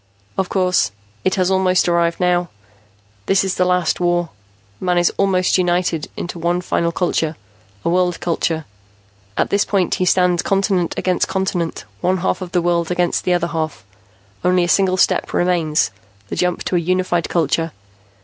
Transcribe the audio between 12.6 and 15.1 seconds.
world against the other half. Only a single